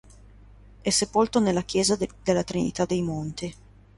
È 0.81 0.89
sepolto 0.89 1.39
nella 1.39 1.61
Chiesa 1.61 1.95
della 2.23 2.41
Trinità 2.43 2.85
dei 2.85 3.03
Monti. 3.03 3.55